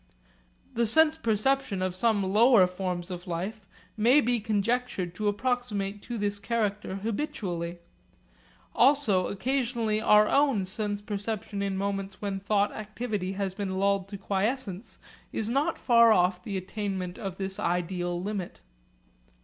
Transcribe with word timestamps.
The 0.73 0.87
sense 0.87 1.15
perception 1.15 1.83
of 1.83 1.93
some 1.95 2.23
lower 2.23 2.65
forms 2.65 3.11
of 3.11 3.27
life 3.27 3.67
may 3.95 4.19
be 4.19 4.39
conjectured 4.39 5.13
to 5.13 5.27
approximate 5.27 6.01
to 6.01 6.17
this 6.17 6.39
character 6.39 6.95
habitually. 6.95 7.77
Also 8.73 9.27
occasionally 9.27 10.01
our 10.01 10.27
own 10.27 10.65
sense 10.65 11.03
perception 11.03 11.61
in 11.61 11.77
moments 11.77 12.19
when 12.19 12.39
thought 12.39 12.71
activity 12.71 13.33
has 13.33 13.53
been 13.53 13.77
lulled 13.79 14.07
to 14.07 14.17
quiescence 14.17 14.97
is 15.31 15.49
not 15.49 15.77
far 15.77 16.11
off 16.11 16.43
the 16.43 16.57
attainment 16.57 17.19
of 17.19 17.37
this 17.37 17.59
ideal 17.59 18.19
limit. 18.19 18.61